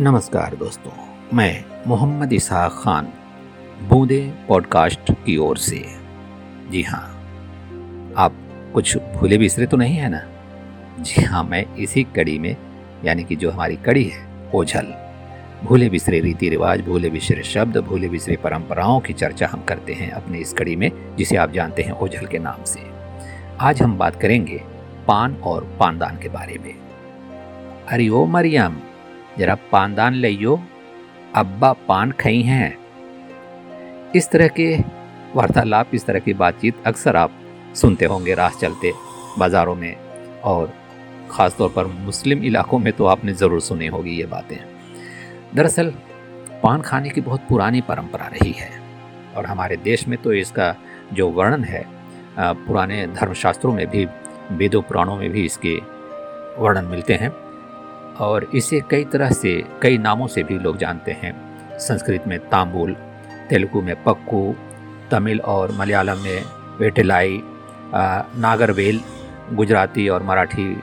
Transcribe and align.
नमस्कार 0.00 0.54
दोस्तों, 0.56 0.90
मैं 1.36 1.64
मोहम्मद 1.86 2.32
इसहाक 2.32 2.72
खान, 2.72 3.06
बूंदे 3.88 4.34
पॉडकास्ट 4.48 5.10
की 5.12 5.36
ओर 5.36 5.58
से। 5.58 5.82
जी 6.70 6.82
हाँ 6.82 7.00
आप 8.16 8.34
कुछ 8.74 8.96
भूले 8.96 9.38
बिसरे 9.38 9.66
तो 9.66 9.76
नहीं 9.76 9.96
है 9.96 10.08
ना? 10.08 10.20
जी 11.00 11.22
हाँ 11.22 11.42
मैं 11.44 11.64
इसी 11.76 12.04
कड़ी 12.16 12.38
में, 12.38 12.56
यानी 13.04 13.24
कि 13.24 13.36
जो 13.36 13.50
हमारी 13.50 13.76
कड़ी 13.76 14.04
है, 14.04 14.50
ओझल। 14.54 14.94
भूले 15.64 15.88
बिसरे 15.88 16.20
रीति 16.20 16.48
रिवाज, 16.48 16.80
भूले 16.80 17.10
बिसरे 17.10 17.42
शब्द, 17.42 17.78
भूले 17.78 18.08
बिसरे 18.08 18.36
परंपराओं 18.36 19.00
की 19.00 19.12
चर्चा 19.12 19.48
हम 19.52 19.62
करते 19.62 19.92
हैं 19.92 20.10
अपने 20.10 20.38
इस 20.38 20.52
कड़ी 20.52 20.76
में, 20.76 21.16
जिसे 21.16 21.36
आप 21.36 21.52
जानते 21.52 21.82
हैं 21.82 21.92
ओझल 21.92 22.26
के 22.26 22.38
नाम 22.38 22.64
से। 22.64 22.90
आज 23.60 23.82
हम 23.82 23.98
बात 23.98 24.20
करेंगे 24.20 24.62
पान 25.08 25.34
और 25.34 25.76
पानदान 25.80 26.18
के 26.18 26.28
बारे 26.28 26.58
में। 26.64 26.74
अरे 27.88 28.08
ओ 28.08 28.24
मरियम! 28.26 28.80
जरा 29.38 29.54
पानदान 29.72 30.14
लियो 30.14 30.60
अब्बा 31.36 31.72
पान 31.88 32.12
खई 32.12 32.40
हैं। 32.42 32.76
इस 34.16 34.30
तरह 34.30 34.48
के 34.48 34.76
वार्तालाप, 35.34 35.94
इस 35.94 36.06
तरह 36.06 36.18
की 36.18 36.32
बातचीत 36.34 36.82
अक्सर 36.86 37.16
आप 37.16 37.32
सुनते 37.74 38.04
होंगे 38.04 38.34
राह 38.34 38.50
चलते 38.50 38.92
बाज़ारों 39.38 39.74
में 39.74 39.94
और 40.44 40.72
ख़ास 41.30 41.56
तौर 41.58 41.68
पर 41.68 41.86
मुस्लिम 41.86 42.44
इलाकों 42.44 42.78
में 42.78 42.92
तो 42.92 43.06
आपने 43.06 43.32
ज़रूर 43.34 43.60
सुनी 43.60 43.86
होगी 43.86 44.16
ये 44.16 44.26
बातें। 44.26 44.56
दरअसल, 45.54 45.92
पान 46.62 46.80
खाने 46.80 47.10
की 47.10 47.20
बहुत 47.20 47.40
पुरानी 47.48 47.80
परंपरा 47.80 48.26
रही 48.26 48.52
है 48.52 48.70
और 49.36 49.46
हमारे 49.46 49.76
देश 49.76 50.06
में 50.08 50.22
तो 50.22 50.32
इसका 50.32 50.74
जो 51.12 51.28
वर्णन 51.30 51.64
है 51.64 51.84
पुराने 52.38 53.06
धर्मशास्त्रों 53.06 53.72
में 53.72 53.86
भी, 53.86 54.04
वेदों, 54.52 54.82
पुराणों 54.82 55.16
में 55.16 55.30
भी 55.30 55.44
इसके 55.44 55.76
वर्णन 56.58 56.84
मिलते 56.84 57.14
हैं। 57.14 57.30
और 58.20 58.50
इसे 58.54 58.80
कई 58.90 59.04
तरह 59.04 59.30
से, 59.30 59.64
कई 59.82 59.98
नामों 59.98 60.26
से 60.26 60.42
भी 60.42 60.58
लोग 60.58 60.76
जानते 60.76 61.12
हैं। 61.12 61.32
संस्कृत 61.78 62.24
में 62.26 62.38
तांबुल, 62.38 62.96
तेलुगु 63.50 63.80
में 63.80 64.02
पक्कू, 64.04 64.54
तमिल 65.10 65.40
और 65.40 65.72
मलयालम 65.72 66.18
में 66.18 66.44
वेटेलाई 66.80 67.42
नागरवेल, 68.36 69.00
गुजराती 69.52 70.08
और 70.08 70.22
मराठी 70.22 70.82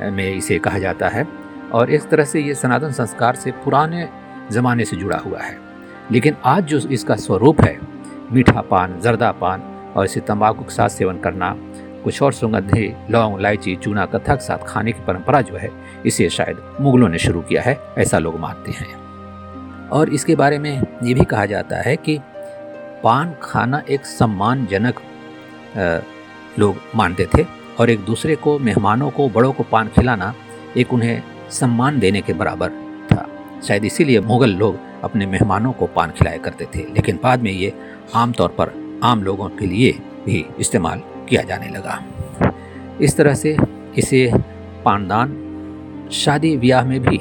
में 0.00 0.34
इसे 0.34 0.58
कहा 0.58 0.78
जाता 0.78 1.08
है। 1.08 1.26
और 1.72 1.90
इस 1.90 2.08
तरह 2.10 2.24
से 2.24 2.40
ये 2.40 2.54
सनातन 2.54 2.90
संस्कार 2.90 3.34
से 3.34 3.50
पुराने 3.50 4.08
ज़माने 4.50 4.84
से 4.84 4.96
जुड़ा 4.96 5.16
हुआ 5.16 5.40
है। 5.40 5.58
लेकिन 6.10 6.36
आज 6.44 6.64
जो 6.64 6.78
इसका 6.78 7.16
स्वरूप 7.16 7.60
है, 7.60 7.78
मीठा 8.32 8.60
पान, 8.60 9.00
जर्दा 9.00 9.32
पान 9.32 9.60
और 9.96 10.04
इसे 10.04 10.20
तंबाकू 10.20 10.64
के 10.64 10.74
साथ 10.74 10.88
सेवन 10.88 11.18
करना 11.18 11.56
कुछ 12.04 12.22
और 12.22 12.32
सुगंधि 12.32 12.94
लौंग, 13.10 13.38
इलायची, 13.38 13.76
चूना, 13.76 14.06
कथक 14.06 14.40
साथ 14.40 14.66
खाने 14.66 14.92
की 14.92 15.04
परंपरा 15.04 15.40
जो 15.40 15.56
है, 15.56 15.70
इसे 16.06 16.28
शायद 16.28 16.76
मुगलों 16.80 17.08
ने 17.08 17.18
शुरू 17.18 17.40
किया 17.40 17.62
है, 17.62 17.78
ऐसा 17.98 18.18
लोग 18.18 18.38
मानते 18.38 18.70
हैं। 18.70 18.94
और 19.88 20.08
इसके 20.08 20.36
बारे 20.36 20.58
में 20.58 20.82
ये 21.04 21.14
भी 21.14 21.24
कहा 21.24 21.46
जाता 21.46 21.76
है 21.76 21.96
कि 21.96 22.18
पान 23.04 23.34
खाना 23.42 23.82
एक 23.90 24.06
सम्मानजनक 24.06 25.00
लोग 26.58 26.76
मानते 26.94 27.26
थे 27.36 27.44
और 27.80 27.90
एक 27.90 28.00
दूसरे 28.00 28.36
को, 28.36 28.58
मेहमानों 28.58 29.10
को, 29.10 29.28
बड़ों 29.28 29.52
को 29.52 29.62
पान 29.62 29.88
खिलाना 29.88 30.34
एक 30.76 30.92
उन्हें 30.92 31.22
सम्मान 31.50 31.98
देने 31.98 32.20
के 32.20 32.32
बराबर 32.32 32.70
था। 33.12 33.28
शायद 33.66 33.84
इसीलिए 33.84 34.20
मुगल 34.20 34.50
लोग 34.50 34.78
अपने 35.04 35.26
मेहमानों 35.26 35.72
को 35.72 35.86
पान 35.86 36.10
खिलाया 36.10 36.36
करते 36.36 36.66
थे। 36.74 36.78
लेकिन 36.78 37.18
बाद 37.22 37.42
में 37.42 37.50
ये 37.52 37.72
आमतौर 38.14 38.48
पर 38.48 39.00
आम 39.04 39.22
लोगों 39.22 39.48
के 39.48 39.66
लिए 39.66 39.92
भी 40.26 40.44
इस्तेमाल 40.60 41.02
किया 41.28 41.42
जाने 41.42 41.68
लगा। 41.68 42.04
इस 43.00 43.16
तरह 43.16 43.34
से 43.34 43.56
इसे 43.98 44.32
पानदान, 44.84 45.38
शादी 46.12 46.56
ब्याह 46.56 46.84
में 46.84 47.00
भी 47.00 47.20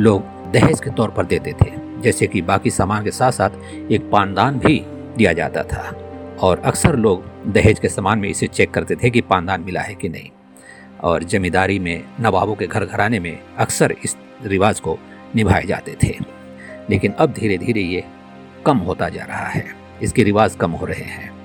लोग 0.00 0.22
दहेज 0.52 0.80
के 0.80 0.90
तौर 0.90 1.10
पर 1.10 1.26
देते 1.26 1.52
थे, 1.52 2.00
जैसे 2.00 2.26
कि 2.26 2.42
बाकी 2.42 2.70
सामान 2.70 3.04
के 3.04 3.10
साथ 3.10 3.32
साथ 3.32 3.50
एक 3.92 4.10
पानदान 4.10 4.58
भी 4.58 4.84
दिया 5.16 5.32
जाता 5.32 5.62
था। 5.62 6.06
और 6.40 6.58
अक्सर 6.58 6.96
लोग 6.96 7.24
दहेज 7.46 7.78
के 7.78 7.88
सामान 7.88 8.18
में 8.18 8.28
इसे 8.28 8.46
चेक 8.46 8.70
करते 8.70 8.94
थे 8.94 9.10
कि 9.10 9.20
पानदान 9.20 9.60
मिला 9.60 9.80
है 9.80 9.94
कि 9.94 10.08
नहीं। 10.08 10.30
और 11.00 11.24
जमींदारी 11.24 11.78
में, 11.78 12.04
नवाबों 12.20 12.54
के 12.54 12.66
घर 12.66 12.84
घराने 12.84 13.20
में 13.20 13.38
अक्सर 13.58 13.94
इस 14.04 14.16
रिवाज 14.46 14.80
को 14.80 14.98
निभाए 15.36 15.62
जाते 15.62 15.96
थे। 16.04 16.16
लेकिन 16.90 17.12
अब 17.12 17.32
धीरे 17.32 17.58
धीरे 17.58 17.80
ये 17.80 18.04
कम 18.66 18.78
होता 18.78 19.08
जा 19.08 19.24
रहा 19.24 19.46
है। 19.46 19.66
इसके 20.02 20.22
रिवाज 20.22 20.54
कम 20.54 20.70
हो 20.70 20.86
रहे 20.86 21.04
हैं। 21.04 21.39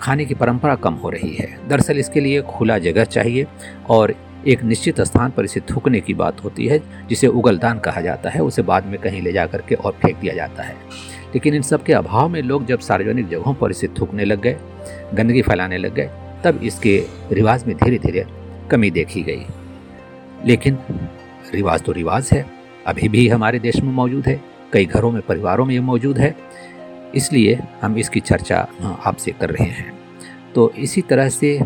खाने 0.00 0.24
की 0.24 0.34
परंपरा 0.34 0.74
कम 0.74 0.94
हो 0.94 1.10
रही 1.10 1.34
है। 1.34 1.68
दरअसल 1.68 1.98
इसके 1.98 2.20
लिए 2.20 2.42
खुला 2.42 2.78
जगह 2.78 3.04
चाहिए 3.04 3.46
और 3.90 4.14
एक 4.46 4.62
निश्चित 4.62 5.00
स्थान 5.00 5.30
पर 5.30 5.44
इसे 5.44 5.60
थूकने 5.60 6.00
की 6.00 6.14
बात 6.14 6.44
होती 6.44 6.66
है, 6.66 6.80
जिसे 7.08 7.26
उगलदान 7.26 7.78
कहा 7.78 8.00
जाता 8.00 8.30
है। 8.30 8.40
उसे 8.40 8.62
बाद 8.62 8.84
में 8.84 8.98
कहीं 8.98 9.22
ले 9.22 9.32
जा 9.32 9.46
करके 9.46 9.74
और 9.74 9.92
फेंक 9.92 10.16
दिया 10.16 10.34
जाता 10.34 10.62
है। 10.62 10.74
लेकिन 11.34 11.54
इन 11.54 11.62
सब 11.62 11.82
के 11.82 11.92
अभाव 11.92 12.28
में 12.28 12.42
लोग 12.42 12.66
जब 12.66 12.80
सार्वजनिक 12.80 13.28
जगहों 13.28 13.54
पर 13.54 13.70
इसे 13.70 13.88
थूकने 13.88 14.24
लग 14.24 14.40
गए, 14.40 14.56
गंदगी 15.14 15.42
फैलाने 15.42 15.78
लग 15.78 15.94
गए, 15.94 16.10
तब 16.44 16.60
इसके 16.62 17.06
रिवाज 17.32 17.64
में 17.66 17.76
धीरे 17.76 17.98
धीरे 17.98 18.26
कमी 18.70 18.90
देखी 18.90 19.22
गई। 19.22 19.46
लेकिन 20.46 20.78
रिवाज 21.54 21.82
तो 21.82 21.92
रिवाज 21.92 22.30
है। 22.32 22.46
अभी 22.86 23.08
भी 23.08 23.28
हमारे 23.28 23.58
देश 23.58 23.76
में 23.76 23.92
मौजूद 23.92 24.26
है। 24.26 24.40
कई 24.72 24.86
घरों 24.86 25.10
में, 25.10 25.22
परिवारों 25.22 25.64
में 25.64 25.74
ये 25.74 25.80
मौजूद 25.80 26.18
है। 26.18 26.36
इसलिए 27.14 27.60
हम 27.82 27.98
इसकी 27.98 28.20
चर्चा 28.20 28.68
आपसे 29.04 29.30
कर 29.30 29.50
रहे 29.50 29.68
हैं। 29.68 29.98
तो 30.54 30.70
इसी 30.70 31.02
तरह 31.02 31.28
से 31.28 31.60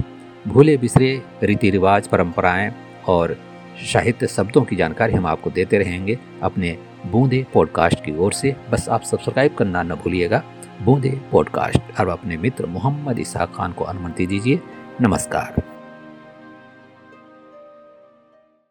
भूले 0.49 0.77
बिसरे 0.77 1.22
रीति 1.43 1.71
रिवाज, 1.71 2.06
परंपराएँ 2.09 2.75
और 3.09 3.37
साहित्य 3.93 4.27
शब्दों 4.27 4.62
की 4.62 4.77
जानकारी 4.77 5.15
हम 5.15 5.27
आपको 5.27 5.50
देते 5.50 5.78
रहेंगे 5.78 6.19
अपने 6.43 6.78
बूंदे 7.06 7.47
पॉडकास्ट 7.54 8.04
की 8.04 8.16
ओर 8.16 8.33
से। 8.33 8.56
बस 8.71 8.88
आप 8.88 9.03
सब्सक्राइब 9.03 9.54
करना 9.54 9.83
न 9.83 9.88
भूलिएगा। 9.88 10.43
बूंदे 10.83 11.21
पॉडकास्ट। 11.33 12.00
और 12.00 12.09
अपने 12.09 12.37
मित्र 12.37 12.66
मोहम्मद 12.66 13.19
इसा 13.19 13.47
खान 13.47 13.72
को 13.72 13.84
अनुमति 13.84 14.27
दीजिए। 14.27 14.60
नमस्कार। 15.00 15.74